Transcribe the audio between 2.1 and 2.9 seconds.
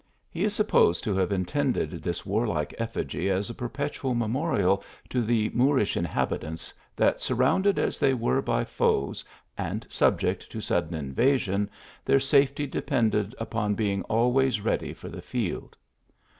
warlike